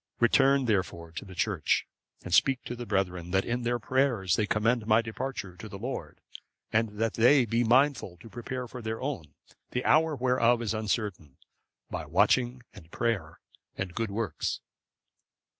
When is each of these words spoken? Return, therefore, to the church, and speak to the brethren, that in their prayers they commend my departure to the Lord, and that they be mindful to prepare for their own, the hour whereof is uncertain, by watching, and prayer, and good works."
Return, 0.19 0.65
therefore, 0.65 1.11
to 1.11 1.25
the 1.25 1.35
church, 1.35 1.85
and 2.23 2.33
speak 2.33 2.63
to 2.63 2.75
the 2.75 2.87
brethren, 2.87 3.29
that 3.29 3.45
in 3.45 3.61
their 3.61 3.77
prayers 3.77 4.35
they 4.35 4.47
commend 4.47 4.87
my 4.87 4.99
departure 4.99 5.55
to 5.55 5.69
the 5.69 5.77
Lord, 5.77 6.21
and 6.73 6.97
that 6.99 7.13
they 7.13 7.45
be 7.45 7.63
mindful 7.63 8.17
to 8.17 8.27
prepare 8.27 8.67
for 8.67 8.81
their 8.81 8.99
own, 8.99 9.35
the 9.69 9.85
hour 9.85 10.15
whereof 10.15 10.59
is 10.63 10.73
uncertain, 10.73 11.37
by 11.91 12.07
watching, 12.07 12.63
and 12.73 12.89
prayer, 12.89 13.41
and 13.77 13.93
good 13.93 14.09
works." 14.09 14.59